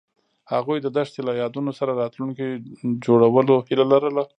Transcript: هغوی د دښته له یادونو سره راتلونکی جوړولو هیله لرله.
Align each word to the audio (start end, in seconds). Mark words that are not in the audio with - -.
هغوی 0.53 0.77
د 0.81 0.87
دښته 0.97 1.21
له 1.27 1.33
یادونو 1.41 1.71
سره 1.79 1.91
راتلونکی 2.01 2.47
جوړولو 3.05 3.55
هیله 3.67 3.85
لرله. 3.93 4.23